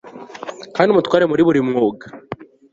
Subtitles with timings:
[0.75, 2.05] kandi umutware muri buri mwuga